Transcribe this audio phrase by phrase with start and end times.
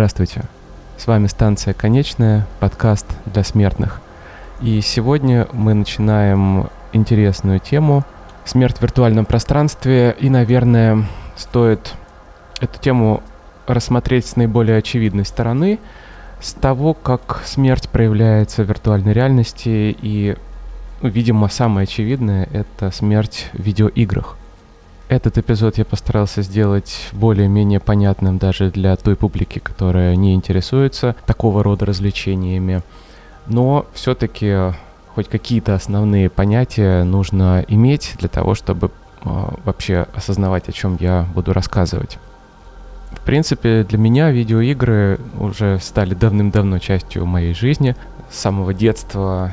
[0.00, 0.44] Здравствуйте.
[0.96, 4.00] С вами станция «Конечная», подкаст для смертных.
[4.62, 8.04] И сегодня мы начинаем интересную тему
[8.46, 10.16] «Смерть в виртуальном пространстве».
[10.18, 11.04] И, наверное,
[11.36, 11.92] стоит
[12.62, 13.22] эту тему
[13.66, 15.78] рассмотреть с наиболее очевидной стороны,
[16.40, 19.94] с того, как смерть проявляется в виртуальной реальности.
[20.00, 20.34] И,
[21.02, 24.38] ну, видимо, самое очевидное— это смерть в видеоиграх.
[25.10, 31.64] Этот эпизод я постарался сделать более-менее понятным даже для той публики, которая не интересуется такого
[31.64, 32.82] рода развлечениями.
[33.48, 34.72] Но все-таки
[35.16, 38.92] хоть какие-то основные понятия нужно иметь для того, чтобы
[39.24, 39.30] э,
[39.64, 42.18] вообще осознавать, о чем я буду рассказывать.
[43.10, 47.96] В принципе, для меня видеоигры уже стали давным-давно частью моей жизни.
[48.30, 49.52] С самого детства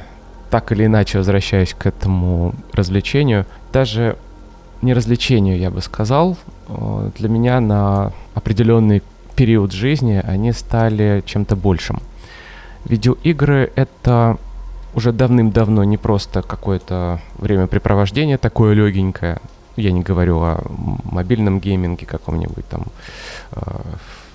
[0.51, 3.47] так или иначе возвращаюсь к этому развлечению.
[3.73, 4.17] Даже
[4.81, 6.37] не развлечению, я бы сказал.
[6.67, 9.01] Э, для меня на определенный
[9.35, 12.01] период жизни они стали чем-то большим.
[12.85, 14.37] Видеоигры— это
[14.93, 19.39] уже давным-давно не просто какое-то времяпрепровождение такое легенькое.
[19.75, 20.63] Я не говорю о
[21.03, 22.85] мобильном гейминге каком-нибудь там,
[23.51, 23.59] э,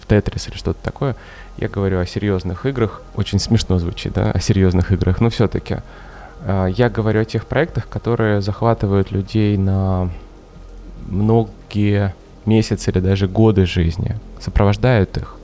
[0.01, 1.17] в Тетрис или что-то такое.
[1.57, 3.03] Я говорю о серьезных играх.
[3.17, 5.79] Очень смешно звучит, да, о серьезных играх, но все-таки.
[6.43, 10.11] Э, я говорю о тех проектах, которые захватывают людей на
[11.13, 12.15] многие
[12.47, 15.37] месяцы или даже годы жизни, сопровождают их.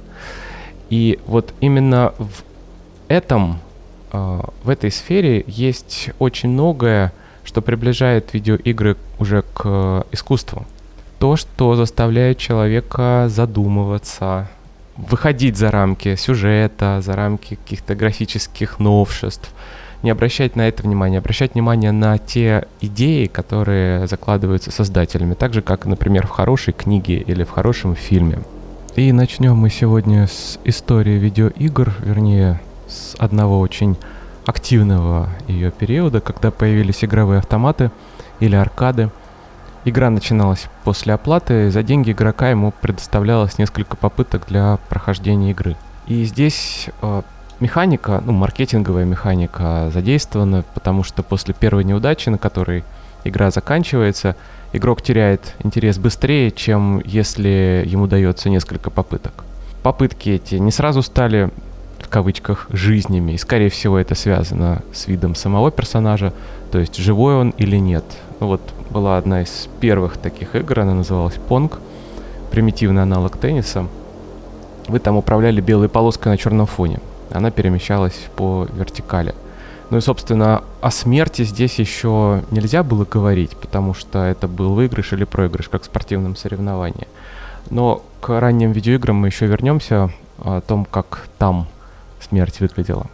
[0.91, 2.43] И вот именно в
[3.09, 3.61] этом,
[4.11, 7.13] а, в этой сфере есть очень многое,
[7.45, 10.67] что приближает видеоигры уже к искусству.
[11.19, 14.49] То, что заставляет человека задумываться,
[14.97, 19.51] выходить за рамки сюжета, за рамки каких-то графических новшеств–
[20.03, 25.63] не обращать на это внимание, обращать внимание на те идеи, которые закладываются создателями, так же,
[25.63, 28.39] как, например, в хорошей книге или в хорошем фильме.
[28.97, 33.97] И начнем мы сегодня с истории видеоигр, вернее, с одного очень
[34.47, 37.91] активного ее периода, когда появились игровые автоматы
[38.41, 39.11] или аркады.
[39.85, 45.77] Игра начиналась после оплаты, за деньги игрока ему предоставлялось несколько попыток для прохождения игры.
[46.07, 47.23] И здесь э,
[47.61, 52.85] механика, ну, маркетинговая механика задействована, потому что после первой неудачи, на которой
[53.25, 54.37] игра заканчивается,
[54.73, 59.45] игрок теряет интерес быстрее, чем если ему дается несколько попыток.
[59.83, 61.51] Попытки эти не сразу стали
[61.99, 66.33] в кавычках жизнями, и скорее всего это связано с видом самого персонажа,
[66.71, 68.05] то есть живой он или нет.
[68.41, 68.61] Ну вот
[68.91, 71.81] была одна из первых таких игр, она называлась Понг,
[72.51, 73.87] примитивный аналог тенниса.
[74.87, 77.01] Вы там управляли белой полоской на черном фоне
[77.33, 79.35] она перемещалась по вертикали.
[79.91, 85.15] Ну и, собственно, о смерти здесь еще нельзя было говорить, потому что это был выигрыш
[85.15, 87.09] или проигрыш, как в спортивном соревновании.
[87.71, 91.67] Но к ранним видеоиграм мы еще вернемся о том, как там
[92.21, 93.07] смерть выглядела.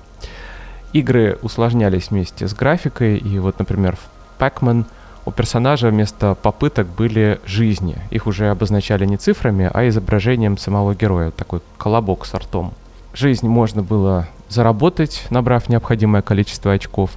[0.92, 4.84] Игры усложнялись вместе с графикой, и вот, например, в Pac-Man
[5.26, 7.96] у персонажа вместо попыток были жизни.
[8.10, 12.74] Их уже обозначали не цифрами, а изображением самого героя, такой колобок с ртом–
[13.14, 17.12] жизнь можно было заработать, набрав необходимое количество очков.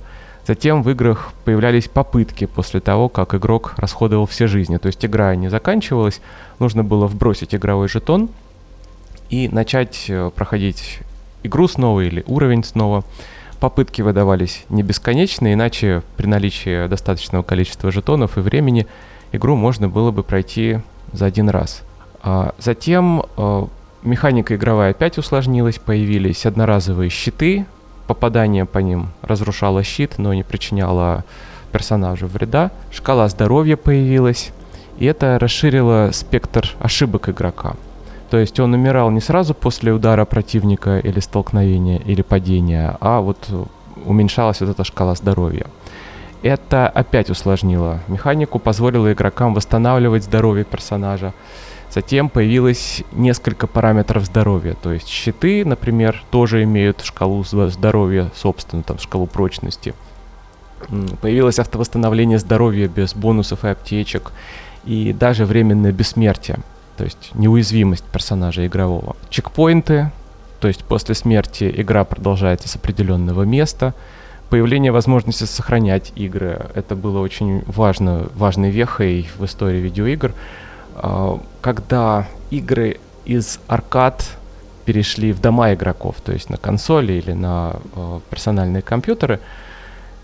[0.45, 4.77] Затем в играх появлялись попытки после того, как игрок расходовал все жизни.
[4.77, 6.21] То есть игра не заканчивалась,
[6.59, 8.29] нужно было вбросить игровой жетон
[9.29, 10.99] и начать э, проходить
[11.43, 13.03] игру снова или уровень снова.
[13.59, 18.87] Попытки выдавались не бесконечные, иначе при наличии достаточного количества жетонов и времени
[19.31, 20.79] игру можно было бы пройти
[21.11, 21.81] за один раз.
[22.21, 23.65] А затем э,
[24.07, 27.65] Механика игровая опять усложнилась, появились одноразовые щиты,
[28.07, 31.25] попадание по ним разрушало щит, но не причиняло
[31.73, 32.71] персонажу вреда.
[32.89, 34.53] Шкала здоровья появилась,
[34.97, 37.73] и это расширило спектр ошибок игрока.
[38.29, 43.49] То есть он умирал не сразу после удара противника или столкновения или падения, а вот
[44.05, 45.65] уменьшалась вот эта шкала здоровья.
[46.43, 51.33] Это опять усложнило механику, позволило игрокам восстанавливать здоровье персонажа.
[51.97, 54.75] Затем появилось несколько параметров здоровья.
[54.79, 59.95] То есть щиты, например, тоже имеют шкалу здоровья, собственно, там шкалу прочности.
[61.21, 64.31] Появилось автовосстановление здоровья без бонусов и аптечек.
[64.85, 66.59] И даже временное бессмертие.
[66.97, 69.15] То есть неуязвимость персонажа игрового.
[69.31, 70.11] Чекпоинты,
[70.59, 73.95] то есть после смерти игра продолжается с определенного места.
[74.51, 76.67] появление возможности сохранять игры.
[76.75, 80.33] Это было очень важно, важной вехой в истории видеоигр.
[81.67, 84.25] Когда игры из аркад
[84.85, 89.41] перешли в дома игроков, то есть на консоли или на э, персональные компьютеры,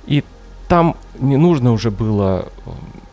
[0.05, 0.23] и
[0.69, 2.47] там не нужно уже было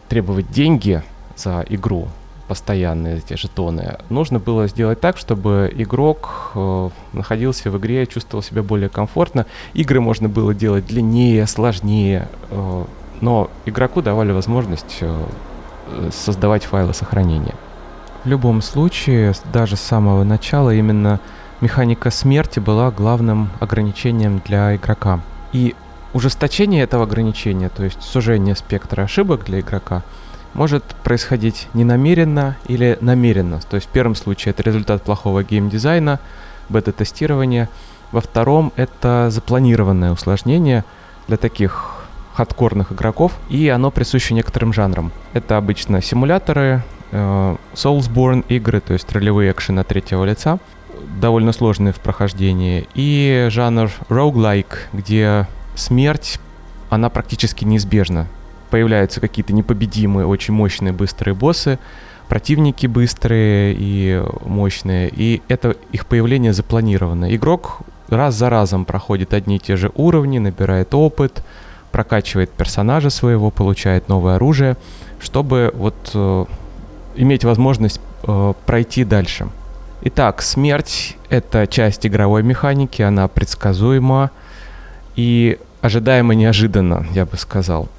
[0.09, 1.03] требовать деньги
[1.35, 2.07] за игру,
[2.47, 3.99] постоянные эти жетоны.
[4.11, 9.47] Нужно было сделать так, чтобы игрок э, находился в игре, чувствовал себя более комфортно.
[9.75, 12.85] Игры можно было делать длиннее, сложнее, э,
[13.21, 15.21] но игроку давали возможность э,
[16.13, 17.57] создавать файлы сохранения.
[18.25, 21.21] В любом случае, даже с самого начала именно
[21.61, 25.21] механика смерти была главным ограничением для игрока.
[25.53, 25.75] И
[26.13, 30.03] ужесточение этого ограничения, то есть сужение спектра ошибок для игрока–
[30.55, 33.61] может происходить ненамеренно или намеренно.
[33.61, 36.21] То есть в первом случае это результат плохого геймдизайна,
[36.69, 37.69] бета-тестирования.
[38.13, 40.85] Во втором это запланированное усложнение
[41.29, 45.13] для таких хардкорных игроков, и оно присуще некоторым жанрам.
[45.33, 46.83] Это обычно симуляторы,
[47.13, 50.59] Soulsborne игры, то есть ролевые экшены третьего лица,
[51.21, 56.39] довольно сложные в прохождении, и жанр roguelike, где смерть,
[56.89, 58.27] она практически неизбежна
[58.71, 61.79] появляются какие-то непобедимые, очень мощные, быстрые боссы,
[62.29, 67.35] противники быстрые и мощные, и это их появление запланировано.
[67.35, 71.45] Игрок раз за разом проходит одни и те же уровни, набирает опыт,
[71.91, 74.77] прокачивает персонажа своего, получает новое оружие,
[75.19, 76.45] чтобы вот э,
[77.15, 79.49] иметь возможность э, пройти дальше.
[80.03, 84.31] Итак, смерть— это часть игровой механики, она предсказуема
[85.17, 87.89] и ожидаемо неожиданно, я бы сказал—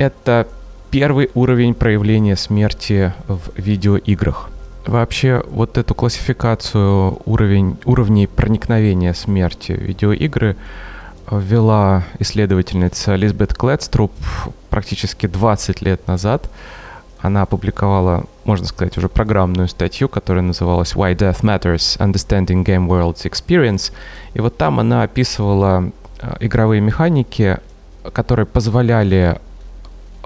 [0.00, 0.48] это
[0.90, 4.48] первый уровень проявления смерти в видеоиграх.
[4.86, 10.56] Вообще, вот эту классификацию уровень, уровней проникновения смерти в видеоигры
[11.30, 14.10] ввела исследовательница Лизбет Клетструп
[14.70, 16.50] практически 20 лет назад.
[17.20, 23.24] Она опубликовала, можно сказать, уже программную статью, которая называлась Why Death Matters– Understanding Game World's
[23.30, 23.92] Experience.
[24.34, 25.90] И вот там она описывала
[26.20, 27.58] э, игровые механики,
[28.12, 29.40] которые позволяли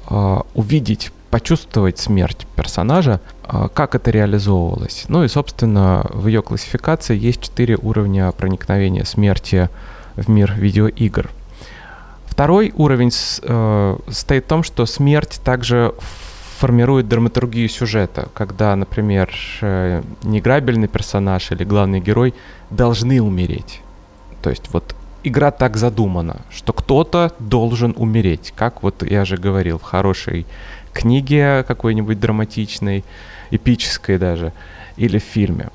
[0.08, 5.04] э, увидеть, почувствовать смерть персонажа, э, как это реализовывалось.
[5.08, 9.68] Ну и, собственно, в ее классификации есть четыре уровня проникновения смерти
[10.16, 11.30] в мир видеоигр.
[12.26, 13.10] Второй уровень
[13.42, 15.94] э, стоит в том, что смерть также
[16.64, 19.30] формирует драматургию сюжета, когда, например,
[19.60, 22.32] э, неиграбельный персонаж или главный герой
[22.70, 23.82] должны умереть.
[24.40, 28.54] То есть вот игра так задумана, что кто-то должен умереть.
[28.56, 30.46] Как вот я же говорил в хорошей
[30.94, 33.04] книге какой-нибудь драматичной,
[33.50, 34.54] эпической даже,
[34.96, 35.68] или в фильме.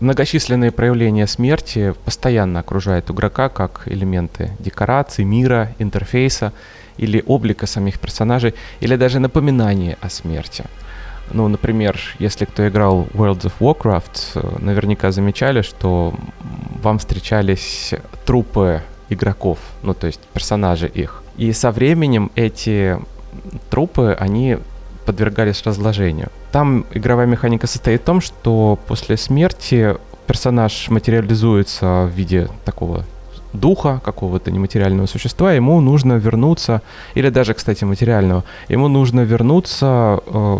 [0.00, 6.52] Многочисленные проявления смерти постоянно окружают игрока как элементы декорации, мира, интерфейса
[6.98, 10.64] или облика самих персонажей, или даже напоминание о смерти.
[11.32, 16.14] Ну, например, если кто играл World of Warcraft, наверняка замечали, что
[16.82, 17.94] вам встречались
[18.26, 21.22] трупы игроков, ну то есть персонажи их.
[21.36, 22.98] И со временем эти
[23.70, 24.58] трупы, они
[25.06, 26.28] подвергались разложению.
[26.52, 33.04] Там игровая механика состоит в том, что после смерти персонаж материализуется в виде такого
[33.54, 36.82] духа, какого-то нематериального существа, ему нужно вернуться,
[37.14, 40.58] или даже, кстати, материального, ему нужно вернуться э,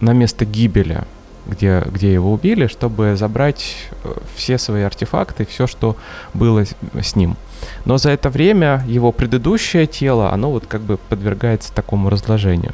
[0.00, 1.02] на место гибели,
[1.46, 5.96] где, где его убили, чтобы забрать э, все свои артефакты, все, что
[6.34, 7.36] было с ним.
[7.84, 12.72] Но за это время его предыдущее тело, оно вот как бы подвергается такому разложению.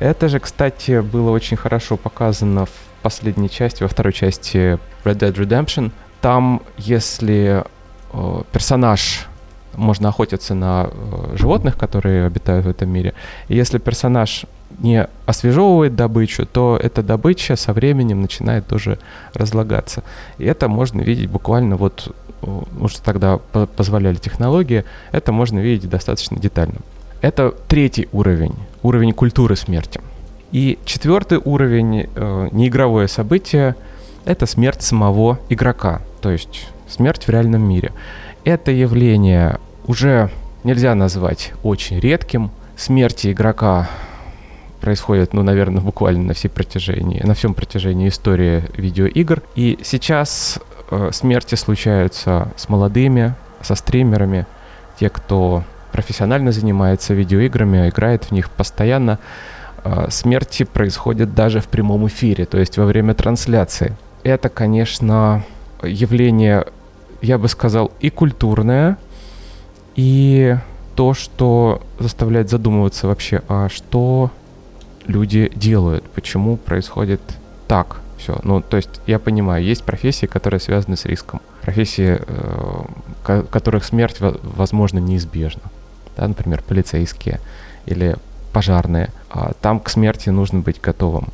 [0.00, 2.70] Это же, кстати, было очень хорошо показано в
[3.02, 5.92] последней части, во второй части Red Dead Redemption.
[6.20, 7.64] Там, если
[8.52, 9.26] персонаж
[9.76, 13.14] можно охотиться на э, животных, которые обитают в этом мире.
[13.48, 14.46] И если персонаж
[14.78, 18.98] не освежевывает добычу, то эта добыча со временем начинает тоже
[19.34, 20.02] разлагаться.
[20.38, 22.14] И это можно видеть буквально вот
[22.80, 23.38] уж тогда
[23.76, 26.80] позволяли технологии, это можно видеть достаточно детально.
[27.20, 30.00] Это третий уровень, уровень культуры смерти.
[30.52, 33.74] И четвертый уровень, э, неигровое событие,
[34.24, 37.92] это смерть самого игрока, то есть смерть в реальном мире.
[38.44, 40.30] Это явление уже
[40.64, 42.50] нельзя назвать очень редким.
[42.76, 43.88] Смерти игрока
[44.80, 49.42] происходит, ну, наверное, буквально на, всей протяжении, на всем протяжении истории видеоигр.
[49.54, 50.58] И сейчас
[50.90, 54.46] э, смерти случаются с молодыми, со стримерами,
[54.98, 59.18] те, кто профессионально занимается видеоиграми, играет в них постоянно.
[59.84, 63.96] Э, смерти происходят даже в прямом эфире, то есть во время трансляции.
[64.22, 65.44] Это, конечно,
[65.84, 66.66] явление,
[67.22, 68.98] я бы сказал, и культурное,
[69.96, 70.56] и
[70.96, 74.30] то, что заставляет задумываться вообще, а что
[75.06, 77.20] люди делают, почему происходит
[77.68, 78.38] так все.
[78.42, 84.16] Ну, то есть я понимаю, есть профессии, которые связаны с риском, профессии, э, которых смерть,
[84.20, 85.62] возможно, неизбежна.
[86.16, 87.40] Да, например, полицейские
[87.86, 88.16] или
[88.52, 89.10] пожарные.
[89.30, 91.28] А там к смерти нужно быть готовым.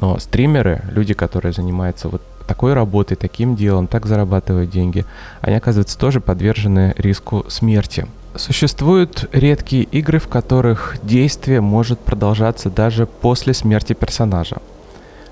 [0.00, 5.04] Но стримеры, люди, которые занимаются вот такой работой, таким делом, так зарабатывают деньги,
[5.40, 8.06] они, оказывается, тоже подвержены риску смерти.
[8.34, 14.58] Существуют редкие игры, в которых действие может продолжаться даже после смерти персонажа.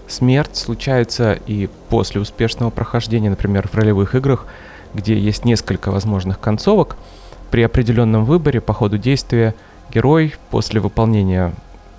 [0.08, 4.46] Смерть случается и после успешного прохождения, например, в ролевых играх,
[4.94, 6.96] где есть несколько возможных концовок.
[7.50, 9.54] При определенном выборе по ходу действия
[9.92, 11.52] герой после выполнения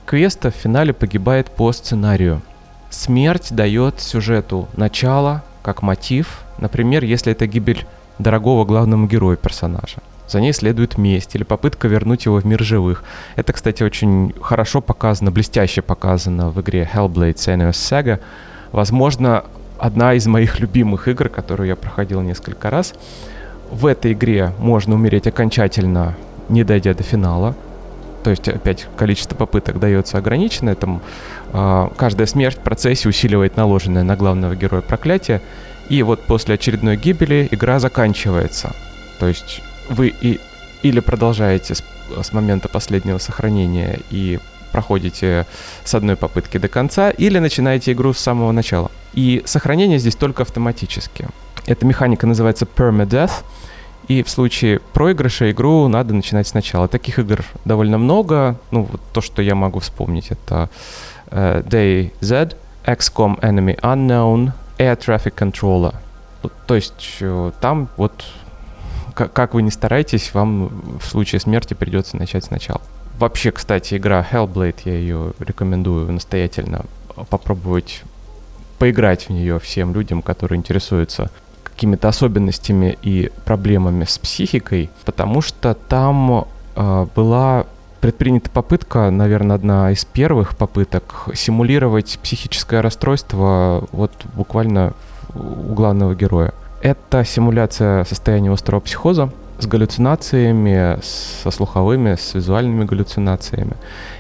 [0.06, 2.42] квеста в финале погибает по сценарию–
[2.96, 7.86] Смерть дает сюжету начало, как мотив, например, если это гибель
[8.20, 9.98] дорогого главному герою персонажа.
[10.30, 13.04] За ней следует месть или попытка вернуть его в мир живых.
[13.36, 18.22] Это, кстати, очень хорошо показано, блестяще показано в игре Hellblade Senua's Saga.
[18.72, 19.44] Возможно,
[19.78, 22.94] одна из моих любимых игр, которую я проходил несколько раз.
[23.72, 26.16] В этой игре можно умереть окончательно,
[26.48, 27.56] не дойдя до финала.
[28.24, 30.74] То есть, опять, количество попыток дается ограниченное.
[30.74, 31.02] Там
[31.98, 35.42] каждая смерть в процессе усиливает наложенное на главного героя проклятие.
[35.90, 38.76] И вот после очередной гибели игра заканчивается.
[39.20, 40.40] То есть вы и,
[40.82, 41.84] или продолжаете с,
[42.22, 44.40] с момента последнего сохранения и
[44.72, 45.46] проходите
[45.86, 48.92] с одной попытки до конца, или начинаете игру с самого начала.
[49.14, 51.28] И сохранение здесь только автоматически.
[51.66, 53.32] Эта механика называется permadeath.
[54.08, 56.88] И в случае проигрыша игру надо начинать сначала.
[56.88, 58.60] Таких игр довольно много.
[58.70, 60.70] Ну, вот то, что я могу вспомнить, это
[61.36, 65.94] uh, DayZ, XCOM Enemy Unknown, Air Traffic Controller.
[66.68, 68.26] То есть uh, там вот
[69.16, 72.82] как вы не стараетесь, вам в случае смерти придется начать сначала.
[73.18, 76.86] Вообще, кстати, игра Hellblade, я ее рекомендую настоятельно
[77.30, 78.04] попробовать
[78.78, 81.32] поиграть в нее всем людям, которые интересуются
[81.64, 87.68] какими-то особенностями и проблемами с психикой, потому что там э, была
[88.06, 94.94] предпринята попытка, наверное, одна из первых попыток симулировать психическое расстройство вот буквально
[95.34, 96.54] у главного героя.
[96.84, 103.74] Это симуляция состояния острого психоза с галлюцинациями, со слуховыми, с визуальными галлюцинациями.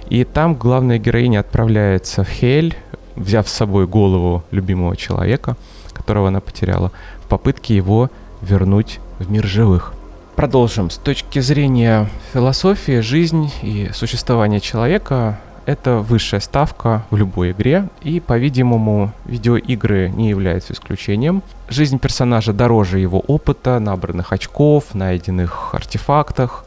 [0.09, 2.75] И там главная героиня отправляется в Хель,
[3.15, 5.57] взяв с собой голову любимого человека,
[5.93, 6.91] которого она потеряла,
[7.23, 8.09] в попытке его
[8.41, 9.93] вернуть в мир живых.
[10.35, 10.89] Продолжим.
[10.89, 18.19] С точки зрения философии, жизнь и существование человека— это высшая ставка в любой игре, и,
[18.19, 21.41] по-видимому, видеоигры не являются исключением.
[21.69, 26.65] Жизнь персонажа дороже его опыта, набранных очков, найденных артефактах,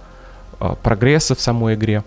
[0.60, 2.04] а, прогресса в самой игре.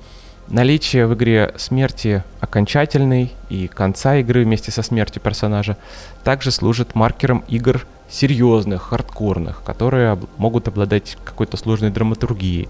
[0.48, 5.77] Наличие в игре смерти окончательной и конца игры вместе со смертью персонажа
[6.24, 12.68] также служит маркером игр серьезных, хардкорных, которые об- могут обладать какой-то сложной драматургией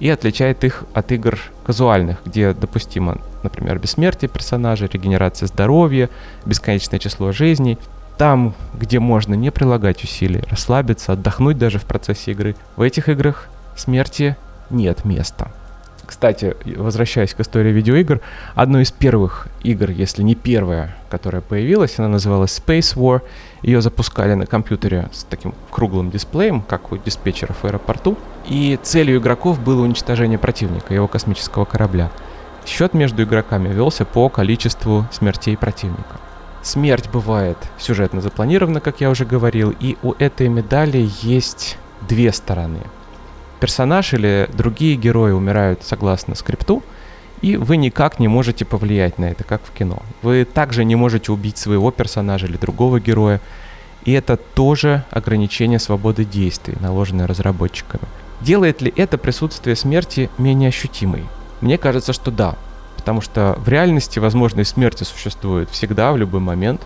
[0.00, 6.10] и отличает их от игр казуальных, где допустимо, например, бессмертие персонажа, регенерация здоровья,
[6.44, 7.78] бесконечное число жизней.
[8.18, 13.48] Там, где можно не прилагать усилий, расслабиться, отдохнуть даже в процессе игры, в этих играх
[13.76, 14.36] смерти
[14.68, 15.50] нет места.
[16.10, 18.20] Кстати, возвращаясь к истории видеоигр,
[18.56, 23.22] одной из первых игр, если не первая, которая появилась, она называлась Space War.
[23.62, 28.16] Ее запускали на компьютере с таким круглым дисплеем, как у диспетчеров в аэропорту.
[28.46, 32.10] И целью игроков было уничтожение противника, его космического корабля.
[32.66, 36.20] Счет между игроками велся по количеству смертей противника.
[36.62, 42.80] Смерть бывает сюжетно запланирована, как я уже говорил, и у этой медали есть две стороны–
[43.60, 46.82] персонаж или другие герои умирают согласно скрипту,
[47.42, 50.02] и вы никак не можете повлиять на это, как в кино.
[50.22, 53.40] Вы также не можете убить своего персонажа или другого героя,
[54.04, 58.04] и это тоже ограничение свободы действий, наложенное разработчиками.
[58.40, 61.24] Делает ли это присутствие смерти менее ощутимой?
[61.60, 62.56] Мне кажется, что да,
[62.96, 66.82] потому что в реальности возможность смерти существует всегда, в любой момент,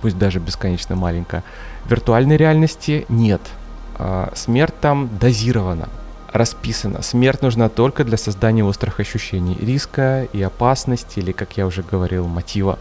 [0.00, 1.42] пусть даже бесконечно маленькая.
[1.84, 3.40] В виртуальной реальности нет.
[3.98, 5.88] А смерть там дозирована
[6.32, 7.02] расписано.
[7.02, 12.26] Смерть нужна только для создания острых ощущений риска и опасности, или, как я уже говорил,
[12.26, 12.78] мотива.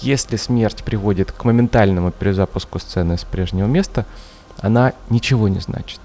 [0.00, 4.04] Если смерть приводит к моментальному перезапуску сцены с прежнего места,
[4.60, 6.00] она ничего не значит.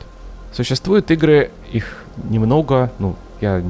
[0.54, 3.62] Существуют игры, их немного, ну, я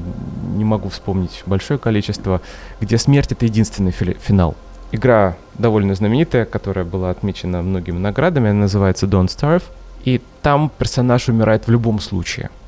[0.55, 2.41] не могу вспомнить большое количество,
[2.79, 4.55] где смерть это единственный фи- финал.
[4.91, 9.63] Игра довольно знаменитая, которая была отмечена многими наградами, она называется Don't Starve,
[10.03, 12.49] и там персонаж умирает в любом случае–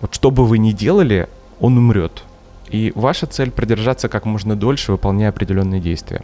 [0.00, 1.28] вот что бы вы ни делали,
[1.60, 2.22] он умрет.
[2.70, 6.22] И ваша цель продержаться как можно дольше, выполняя определенные действия.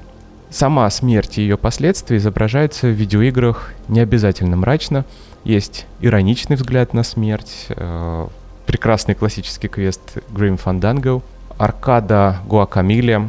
[0.50, 5.04] Сама смерть и ее последствия изображаются в видеоиграх не обязательно мрачно.
[5.42, 8.28] Есть ироничный взгляд на смерть, э,
[8.66, 11.22] прекрасный классический квест Grim Fandango,
[11.58, 13.28] аркада Guacamole.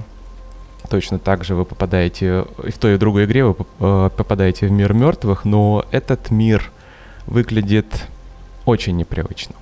[0.90, 4.68] Точно так же вы попадаете и в той и в другой игре вы э, попадаете
[4.68, 6.72] в мир мертвых, но этот мир
[7.26, 8.06] выглядит
[8.66, 9.56] очень непривычно.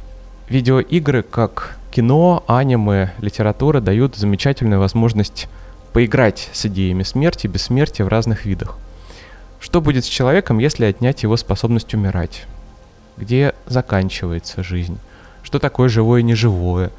[0.53, 5.47] Видеоигры, как кино, аниме, литература дают замечательную возможность
[5.93, 8.77] поиграть с идеями смерти и бессмертия в разных видах.
[9.59, 12.45] Что будет с человеком, если отнять его способность умирать?
[13.17, 14.99] Где заканчивается жизнь?
[15.41, 16.91] Что такое живое и неживое?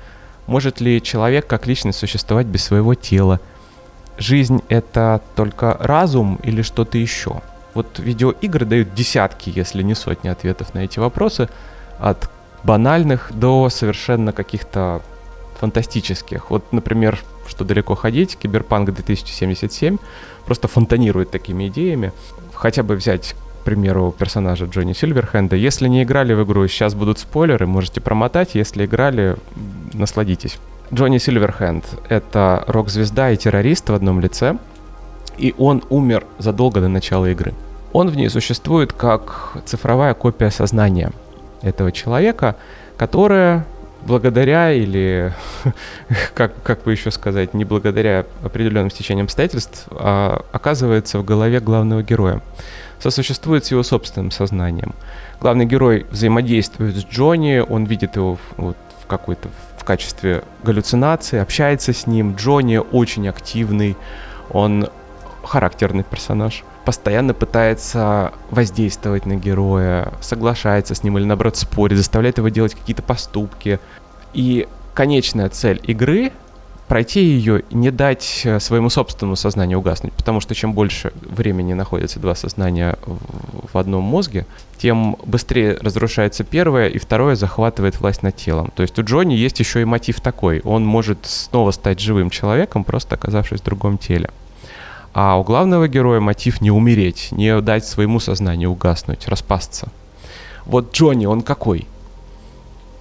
[0.48, 3.38] Может ли человек как личность существовать без своего тела?
[4.18, 7.40] Жизнь— это только разум или что-то еще?
[7.74, 11.48] Вот видеоигры дают десятки, если не сотни ответов на эти вопросы,
[12.00, 12.28] от
[12.64, 15.02] банальных до совершенно каких-то
[15.60, 16.50] фантастических.
[16.50, 19.98] Вот, например, что далеко ходить, Киберпанк 2077
[20.46, 22.12] просто фонтанирует такими идеями.
[22.54, 25.56] Хотя бы взять, к примеру, персонажа Джонни Сильверхенда.
[25.56, 28.54] Если не играли в игру, сейчас будут спойлеры, можете промотать.
[28.54, 29.36] Если играли,
[29.92, 30.58] насладитесь.
[30.92, 34.58] Джонни Сильверхенд— это рок-звезда и террорист в одном лице,
[35.38, 37.54] и он умер задолго до начала игры.
[37.92, 41.12] Он в ней существует как цифровая копия сознания
[41.64, 42.56] этого человека,
[42.96, 43.66] которая
[44.02, 45.32] благодаря или,
[46.34, 52.02] как, как бы еще сказать, не благодаря определенным стечениям обстоятельств, а оказывается в голове главного
[52.02, 52.40] героя.
[53.00, 54.94] Сосуществует с его собственным сознанием.
[55.40, 61.92] Главный герой взаимодействует с Джонни, он видит его вот, в какой-то в качестве галлюцинации, общается
[61.92, 62.36] с ним.
[62.36, 63.96] Джонни очень активный,
[64.50, 64.88] он
[65.42, 72.48] характерный персонаж постоянно пытается воздействовать на героя, соглашается с ним или наоборот спорит, заставляет его
[72.48, 73.80] делать какие-то поступки.
[74.32, 76.32] И конечная цель игры
[76.88, 81.72] пройти ее и не дать э, своему собственному сознанию угаснуть, потому что чем больше времени
[81.72, 88.36] находятся два сознания в одном мозге, тем быстрее разрушается первое, и второе захватывает власть над
[88.36, 88.70] телом.
[88.76, 92.84] То есть у Джонни есть еще и мотив такой, он может снова стать живым человеком,
[92.84, 94.30] просто оказавшись в другом теле.
[95.14, 99.88] А у главного героя мотив не умереть, не дать своему сознанию угаснуть, распасться.
[100.66, 101.86] Вот Джонни, он какой?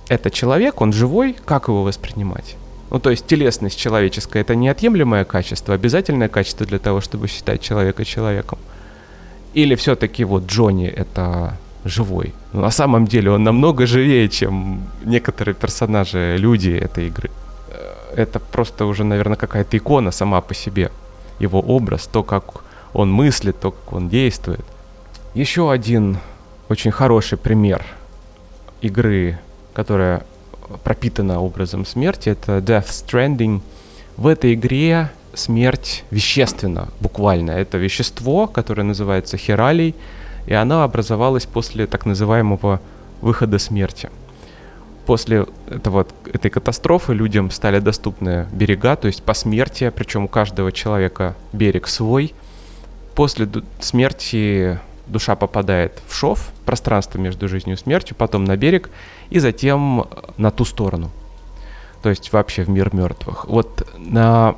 [0.09, 2.55] Это человек, он живой, как его воспринимать?
[2.91, 8.05] Ну, то есть телесность человеческая— это неотъемлемое качество, обязательное качество для того, чтобы считать человека
[8.05, 8.59] человеком.
[9.55, 12.33] Или все-таки вот Джонни— это живой?
[12.51, 17.31] Но ну, на самом деле он намного живее, чем некоторые персонажи, люди этой игры.
[17.69, 20.91] Э, это просто уже, наверное, какая-то икона сама по себе—
[21.43, 24.65] его образ, то, как он мыслит, то, как он действует.
[25.33, 26.17] Еще один
[26.69, 27.85] очень хороший пример
[28.81, 29.39] игры,
[29.73, 30.23] которая
[30.83, 33.61] пропитана образом смерти, это Death Stranding.
[34.17, 37.51] В этой игре смерть вещественна, буквально.
[37.51, 39.95] Это вещество, которое называется хералий,
[40.45, 42.79] и оно образовалось после так называемого
[43.21, 44.09] выхода смерти–
[45.05, 51.35] после этого, этой катастрофы людям стали доступны берега, то есть посмертие, причем у каждого человека
[51.51, 52.33] берег свой.
[53.15, 53.47] После
[53.79, 58.89] смерти душа попадает в шов, пространство между жизнью и смертью, потом на берег
[59.29, 61.11] и затем на ту сторону.
[62.01, 63.45] То есть вообще в мир мертвых.
[63.45, 64.55] Вот на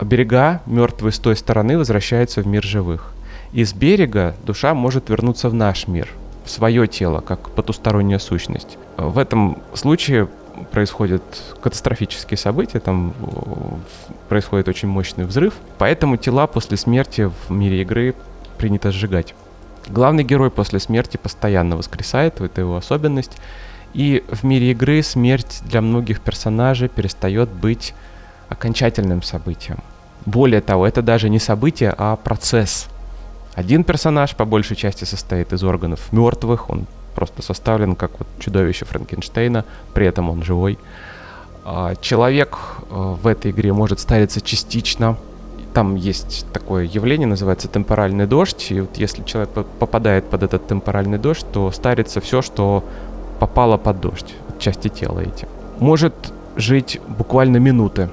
[0.00, 3.12] берега мертвые с той стороны возвращаются в мир живых.
[3.52, 6.08] Из берега душа может вернуться в наш мир,
[6.48, 8.78] в свое тело, как потусторонняя сущность.
[8.96, 10.28] В этом случае
[10.72, 11.22] происходят
[11.60, 13.12] катастрофические события, там
[14.30, 18.14] происходит очень мощный взрыв, поэтому тела после смерти в мире игры
[18.56, 19.34] принято сжигать.
[19.88, 23.36] Главный герой после смерти постоянно воскресает, это его особенность,
[23.92, 27.94] и в мире игры смерть для многих персонажей перестает быть
[28.48, 29.78] окончательным событием.
[30.24, 32.88] Более того, это даже не событие, а процесс.
[33.58, 38.84] Один персонаж по большей части состоит из органов мертвых, он просто составлен как вот чудовище
[38.84, 40.78] Франкенштейна, при этом он живой.
[41.64, 42.56] А, человек
[42.88, 45.16] э, в этой игре может стариться частично.
[45.74, 48.70] Там есть такое явление, называется темпоральный дождь.
[48.70, 52.84] И вот если человек попадает под этот темпоральный дождь, то старится все, что
[53.40, 55.48] попало под дождь, части тела эти.
[55.80, 56.14] Может
[56.54, 58.08] жить буквально минуты.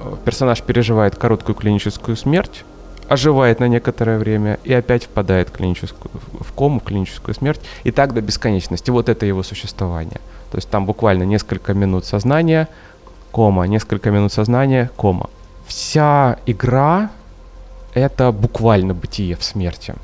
[0.00, 2.64] Э, персонаж переживает короткую клиническую смерть,
[3.10, 7.90] оживает на некоторое время и опять впадает в клиническую, в кому, в клиническую смерть, и
[7.90, 8.90] так до бесконечности.
[8.90, 10.20] Вот это его существование.
[10.52, 12.68] То есть там буквально несколько минут сознания,
[13.32, 15.28] кома, несколько минут сознания, кома.
[15.66, 17.10] Вся игра—
[17.94, 19.94] это буквально бытие в смерти.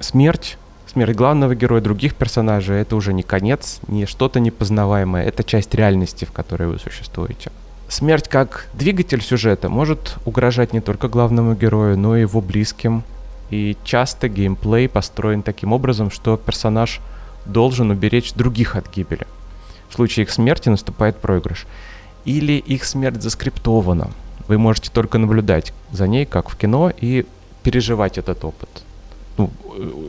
[0.00, 5.74] Смерть Смерть главного героя, других персонажей— это уже не конец, не что-то непознаваемое, это часть
[5.74, 7.50] реальности, в которой вы существуете.
[7.88, 13.04] Смерть как двигатель сюжета может угрожать не только главному герою, но и его близким.
[13.50, 17.00] И часто геймплей построен таким образом, что персонаж
[17.44, 19.26] должен уберечь других от гибели.
[19.88, 21.66] В случае их смерти наступает проигрыш.
[22.24, 24.10] Или их смерть заскриптована.
[24.48, 27.26] Вы можете только наблюдать за ней, как в кино, и
[27.62, 28.83] переживать этот опыт.
[29.36, 29.50] Ну,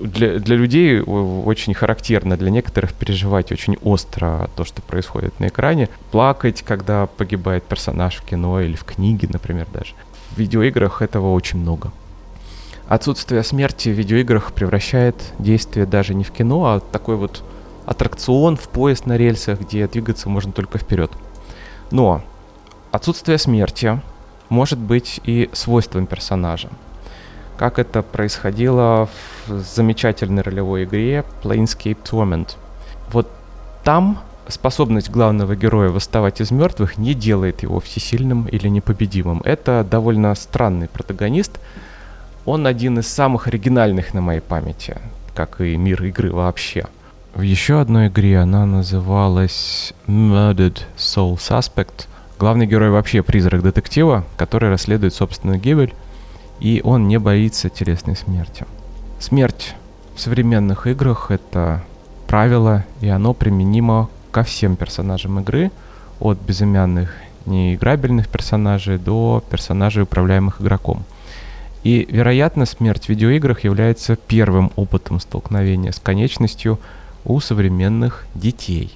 [0.03, 5.89] для, для людей очень характерно, для некоторых переживать очень остро то, что происходит на экране.
[6.11, 9.95] Плакать, когда погибает персонаж в кино или в книге, например, даже.
[10.31, 11.91] В видеоиграх этого очень много.
[12.87, 17.43] Отсутствие смерти в видеоиграх превращает действие даже не в кино, а такой вот
[17.87, 21.11] аттракцион в поезд на рельсах, где двигаться можно только вперед.
[21.89, 22.21] Но
[22.91, 23.99] отсутствие смерти
[24.49, 26.69] может быть и свойством персонажа.
[27.57, 29.07] Как это происходило
[29.47, 32.55] в замечательной ролевой игре Planescape Torment.
[33.11, 33.29] Вот
[33.83, 39.41] там способность главного героя восставать из мертвых не делает его всесильным или непобедимым.
[39.45, 41.59] Это довольно странный протагонист.
[42.45, 44.97] Он один из самых оригинальных на моей памяти,
[45.33, 46.85] как и мир игры вообще.
[47.33, 52.07] В еще одной игре она называлась Murdered Soul Suspect.
[52.37, 55.93] Главный герой вообще призрак детектива, который расследует собственную гибель,
[56.59, 58.65] и он не боится телесной смерти.
[59.19, 59.75] Смерть
[60.15, 61.83] в современных играх— это
[62.27, 65.71] правило, и оно применимо ко всем персонажам игры,
[66.19, 67.13] от безымянных
[67.45, 71.03] неиграбельных персонажей до персонажей, управляемых игроком.
[71.83, 76.79] И, вероятно, смерть в видеоиграх является первым опытом столкновения с конечностью—
[77.25, 78.93] у современных детей.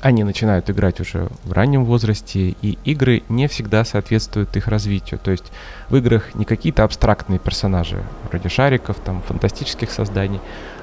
[0.00, 5.18] Они начинают играть уже в раннем возрасте, и игры не всегда соответствуют их развитию.
[5.22, 5.44] То есть
[5.88, 10.40] в играх не какие-то абстрактные персонажи, вроде шариков, там, фантастических созданий,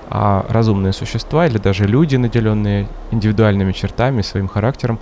[0.10, 5.00] а разумные существа или даже люди, наделенные индивидуальными чертами, своим характером,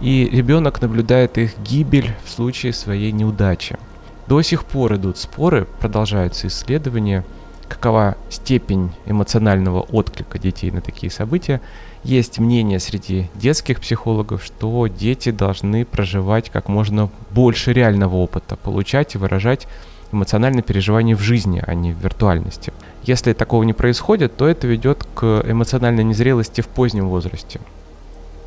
[0.00, 3.78] и ребенок наблюдает их гибель в случае своей неудачи.
[4.26, 7.24] До сих пор идут споры, продолжаются исследования–
[7.68, 11.60] какова степень эмоционального отклика детей на такие события.
[12.02, 19.14] Есть мнение среди детских психологов, что дети должны проживать как можно больше реального опыта, получать
[19.14, 19.66] и выражать
[20.12, 22.72] эмоциональные переживания в жизни, а не в виртуальности.
[23.02, 27.60] Если такого не происходит, то это ведет к эмоциональной незрелости в позднем возрасте.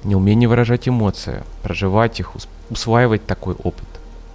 [0.03, 2.31] Неумение выражать эмоции, проживать их,
[2.69, 3.87] усваивать такой опыт.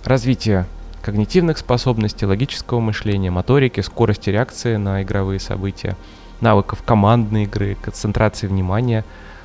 [0.04, 0.66] Развитие
[1.02, 5.96] когнитивных способностей, логического мышления, моторики, скорости реакции на игровые события,
[6.40, 9.04] навыков командной игры, концентрации внимания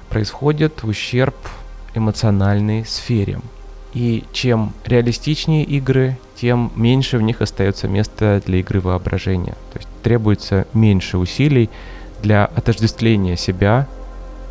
[0.10, 1.36] происходит в ущерб
[1.94, 3.40] эмоциональной сфере.
[3.94, 9.56] И чем реалистичнее игры, тем меньше в них остается места для игры воображения.
[9.74, 11.70] То есть требуется меньше усилий
[12.22, 13.88] для отождествления себя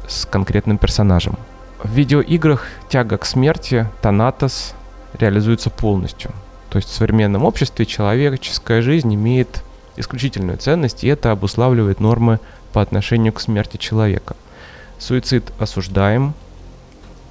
[0.08, 1.36] с конкретным персонажем.
[1.82, 4.74] В видеоиграх тяга к смерти, Танатос,
[5.18, 6.32] реализуется полностью.
[6.76, 9.62] То есть в современном обществе человеческая жизнь имеет
[9.96, 12.38] исключительную ценность, и это обуславливает нормы
[12.74, 14.36] по отношению к смерти человека.
[14.98, 16.34] Суицид осуждаем,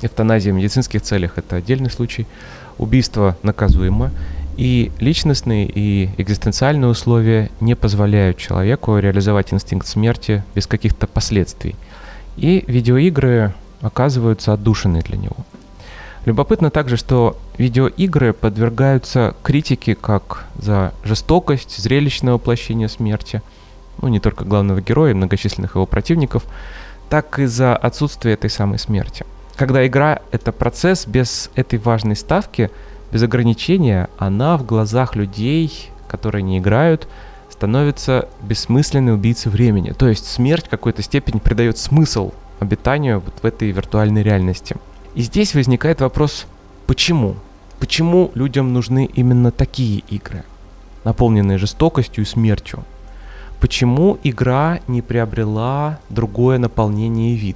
[0.01, 2.25] эвтаназия в медицинских целях– это отдельный случай,
[2.79, 4.09] убийство наказуемо,
[4.57, 11.75] и личностные и экзистенциальные условия не позволяют человеку реализовать инстинкт смерти без каких-то последствий.
[12.35, 15.35] И видеоигры оказываются отдушиной для него–
[16.25, 23.43] Любопытно также, что видеоигры подвергаются критике как за жестокость, зрелищное воплощение смерти,
[24.01, 26.43] ну не только главного героя, многочисленных его противников,
[27.09, 29.23] так и за отсутствие этой самой смерти.
[29.55, 32.71] Когда игра— это процесс без этой важной ставки,
[33.11, 37.07] без ограничения, она в глазах людей, которые не играют,
[37.51, 39.91] становится бессмысленной убийцей времени.
[39.91, 44.75] То есть смерть в какой-то степени придает смысл обитанию вот в этой виртуальной реальности—
[45.15, 46.45] и здесь возникает вопрос,
[46.87, 47.35] почему?
[47.79, 50.43] Почему людям нужны именно такие игры,
[51.05, 52.83] наполненные жестокостью и смертью?
[53.61, 57.55] Почему игра не приобрела другое наполнение и вид?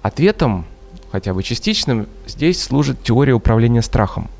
[0.00, 0.64] Ответом,
[1.12, 4.30] хотя бы частичным, здесь служит теория управления страхом.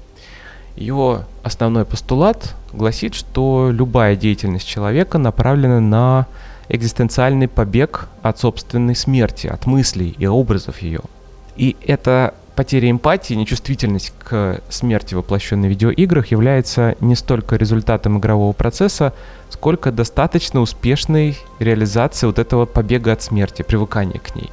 [0.77, 6.27] Ее основной постулат гласит, что любая деятельность человека направлена на
[6.71, 11.03] экзистенциальный побег от собственной смерти, от мыслей и образов ее–
[11.57, 18.53] и эта потеря эмпатии, нечувствительность к смерти, воплощенной в видеоиграх, является не столько результатом игрового
[18.53, 19.13] процесса,
[19.51, 24.51] сколько достаточно успешной реализации вот этого побега от смерти, привыкания к ней.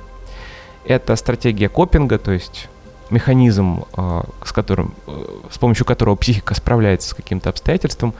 [0.85, 2.67] Это стратегия копинга, то есть
[3.11, 8.13] механизм, э, с, которым, э, с помощью которого психика справляется с каким-то обстоятельством.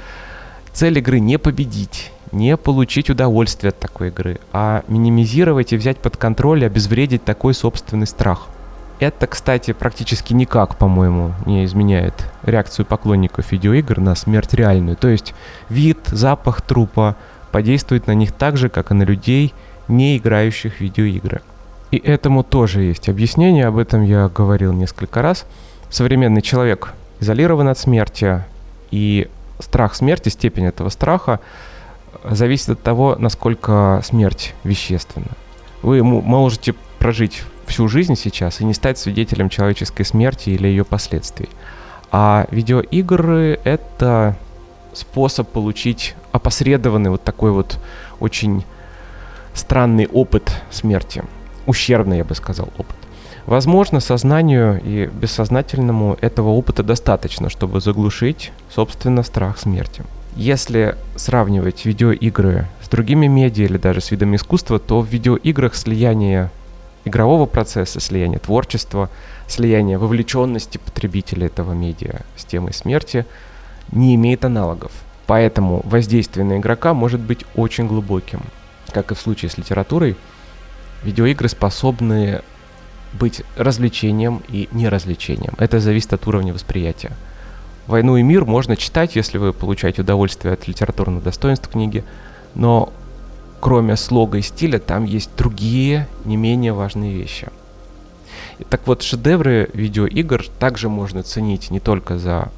[0.74, 6.18] Цель игры не победить, не получить удовольствие от такой игры, а минимизировать и взять под
[6.18, 8.48] контроль обезвредить такой собственный страх.
[9.02, 14.96] Это, кстати, практически никак, по-моему, не изменяет реакцию поклонников видеоигр на смерть реальную.
[14.96, 15.34] То есть
[15.70, 17.16] вид, запах трупа
[17.52, 19.56] подействует на них так же, как и на людей,
[19.88, 21.42] не играющих в видеоигры.
[21.90, 25.48] И этому тоже есть объяснение, об этом я говорил несколько раз.
[25.90, 28.44] Современный человек изолирован от смерти,
[28.92, 31.40] и страх смерти, степень этого страха
[32.24, 35.32] зависит от того, насколько смерть вещественна.
[35.82, 41.50] Вы можете прожить всю жизнь сейчас и не стать свидетелем человеческой смерти или ее последствий.
[42.12, 44.38] А видеоигры— это
[44.94, 47.80] способ получить опосредованный вот такой вот
[48.20, 48.64] очень
[49.56, 51.24] странный опыт смерти.
[51.66, 52.96] Ущербный, я бы сказал, опыт.
[53.48, 60.04] Возможно, сознанию и бессознательному этого опыта достаточно, чтобы заглушить, собственно, страх смерти.
[60.36, 66.52] Если сравнивать видеоигры с другими медиа или даже с видами искусства, то в видеоиграх слияние
[67.06, 69.10] игрового процесса, слияние творчества,
[69.48, 73.26] слияние вовлеченности потребителя этого медиа с темой смерти
[73.92, 74.92] не имеет аналогов.
[75.28, 78.42] Поэтому воздействие на игрока может быть очень глубоким.
[78.92, 80.18] Как и в случае с литературой,
[81.04, 82.42] видеоигры способны
[83.14, 85.54] быть развлечением и неразвлечением.
[85.58, 87.12] Это зависит от уровня восприятия.
[87.88, 92.04] «Войну и мир» можно читать, если вы получаете удовольствие от литературных достоинств книги,
[92.56, 92.94] но
[93.62, 97.48] кроме слога и стиля там есть другие, не менее важные вещи.
[98.70, 102.50] Так вот, шедевры видеоигр также можно ценить не только за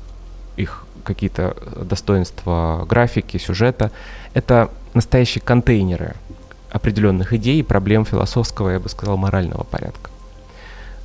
[0.57, 3.91] их какие-то достоинства графики, сюжета.
[4.33, 6.15] Это настоящие контейнеры
[6.71, 10.09] определенных идей и проблем философского, я бы сказал, морального порядка.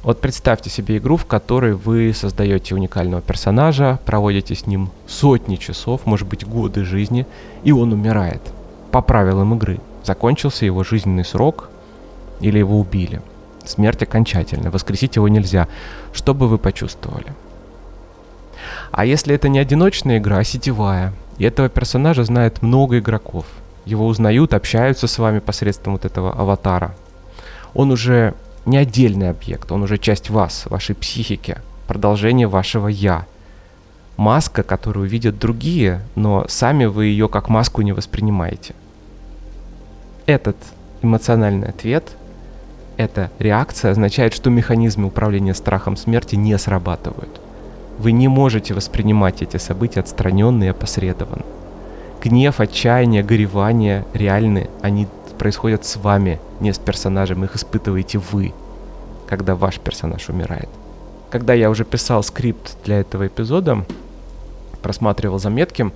[0.05, 6.07] Вот представьте себе игру, в которой вы создаете уникального персонажа, проводите с ним сотни часов,
[6.07, 7.27] может быть годы жизни,
[7.65, 8.41] и он умирает
[8.93, 9.81] по правилам игры.
[10.09, 11.69] Закончился его жизненный срок
[12.41, 13.21] или его убили.
[13.67, 15.69] Смерть окончательная, воскресить его нельзя.
[16.15, 17.35] Что бы вы почувствовали?
[18.91, 23.45] А если это не одиночная игра, а сетевая, и этого персонажа знает много игроков,
[23.85, 26.95] его узнают, общаются с вами посредством вот этого аватара,
[27.75, 28.33] он уже
[28.65, 33.27] не отдельный объект, он уже часть вас, вашей психики, продолжение вашего «я».
[34.17, 38.75] Маска, которую видят другие, но сами вы ее как маску не воспринимаете.
[40.29, 40.57] Этот
[41.01, 42.05] эмоциональный ответ,
[42.99, 47.41] эта реакция означает, что механизмы управления страхом смерти не срабатывают.
[47.99, 51.47] Вы не можете воспринимать эти события отстраненно и опосредованно.
[52.23, 58.53] Гнев, отчаяние, горевание реальны, они происходят с вами, не с персонажем, их испытываете вы,
[59.27, 60.69] когда ваш персонаж умирает.
[61.31, 63.87] Когда я уже писал скрипт для этого эпизода,
[64.83, 65.91] просматривал заметки,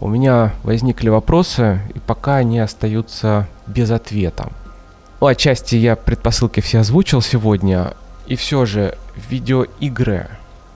[0.00, 4.50] у меня возникли вопросы, и пока они остаются без ответа.
[5.20, 7.94] Ну, отчасти я предпосылки все озвучил сегодня,
[8.26, 8.98] и все же
[9.30, 10.28] видеоигры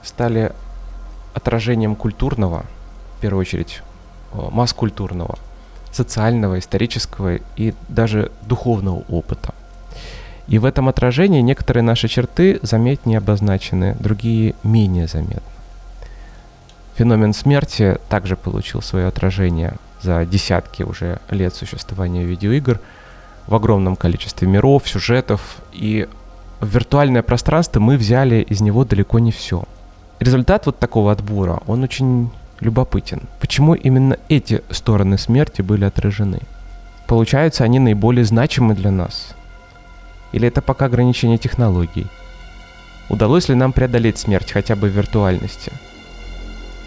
[0.03, 0.53] стали
[1.33, 2.65] отражением культурного,
[3.17, 3.81] в первую очередь,
[4.33, 5.37] масс-культурного–
[5.91, 9.53] социального, исторического и даже духовного опыта.
[10.47, 15.41] И в этом отражении некоторые наши черты заметнее обозначены, другие менее заметны.
[16.99, 22.81] Феномен смерти также получил свое отражение за десятки уже лет существования видеоигр
[23.47, 26.09] в огромном количестве миров, сюжетов, и
[26.59, 29.63] в виртуальное пространство мы взяли из него далеко не все.
[30.19, 33.21] Результат вот такого отбора, он очень любопытен.
[33.39, 36.41] Почему именно эти стороны смерти были отражены?
[37.07, 39.35] Получается, они наиболее значимы для нас?
[40.33, 42.07] Или это пока ограничение технологий?
[43.07, 45.71] Удалось ли нам преодолеть смерть хотя бы в виртуальности?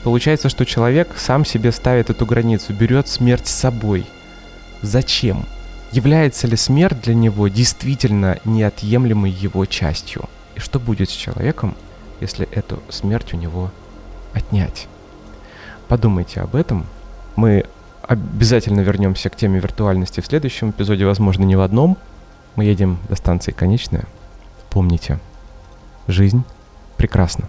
[0.02, 4.04] Получается, что человек сам себе ставит эту границу, берет смерть с собой.
[4.82, 5.46] Зачем?
[5.92, 10.28] Является ли смерть для него действительно неотъемлемой его частью?
[10.54, 11.76] И что будет с человеком,
[12.20, 13.70] если эту смерть у него
[14.32, 14.88] отнять?
[15.86, 16.86] Подумайте об этом.
[17.36, 17.64] Мы
[18.02, 21.96] обязательно вернемся к теме виртуальности в следующем эпизоде, возможно, не в одном.
[22.56, 24.04] Мы едем до станции конечная.
[24.70, 25.20] Помните,
[26.08, 26.42] жизнь
[26.96, 27.48] прекрасна.